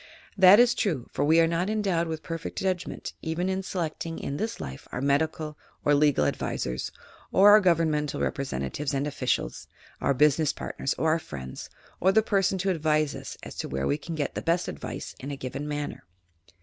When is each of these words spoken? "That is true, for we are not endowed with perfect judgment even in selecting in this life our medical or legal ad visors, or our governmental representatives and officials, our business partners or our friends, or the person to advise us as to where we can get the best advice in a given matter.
"That 0.35 0.59
is 0.59 0.73
true, 0.73 1.07
for 1.11 1.23
we 1.23 1.39
are 1.39 1.45
not 1.47 1.69
endowed 1.69 2.07
with 2.07 2.23
perfect 2.23 2.57
judgment 2.57 3.13
even 3.21 3.49
in 3.49 3.61
selecting 3.61 4.17
in 4.17 4.37
this 4.37 4.59
life 4.59 4.87
our 4.91 4.99
medical 4.99 5.59
or 5.85 5.93
legal 5.93 6.25
ad 6.25 6.35
visors, 6.35 6.91
or 7.31 7.51
our 7.51 7.61
governmental 7.61 8.19
representatives 8.19 8.95
and 8.95 9.05
officials, 9.05 9.67
our 10.01 10.15
business 10.15 10.53
partners 10.53 10.95
or 10.97 11.11
our 11.11 11.19
friends, 11.19 11.69
or 11.99 12.11
the 12.11 12.23
person 12.23 12.57
to 12.57 12.71
advise 12.71 13.13
us 13.13 13.37
as 13.43 13.53
to 13.57 13.69
where 13.69 13.85
we 13.85 13.99
can 13.99 14.15
get 14.15 14.33
the 14.33 14.41
best 14.41 14.67
advice 14.67 15.13
in 15.19 15.29
a 15.29 15.37
given 15.37 15.67
matter. 15.67 16.03